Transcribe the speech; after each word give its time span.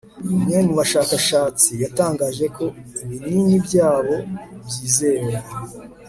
umwe 0.33 0.57
mu 0.65 0.73
bashakashatsi, 0.79 1.69
yatangaje 1.83 2.45
ko 2.55 2.65
ibinini 3.03 3.55
byabo 3.65 4.15
byizewe 4.67 5.33